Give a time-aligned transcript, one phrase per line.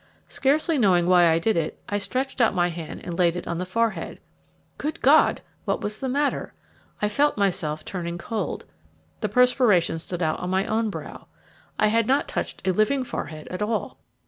[0.27, 3.59] Scarcely knowing why I did it, I stretched out my hand and laid it on
[3.59, 4.19] the forehead.
[4.79, 5.41] Good God!
[5.65, 6.55] what was the matter?
[7.03, 8.65] I felt myself turning cold;
[9.19, 11.27] the perspiration stood out on my own brow.
[11.77, 13.99] I had not touched a living forehead at all.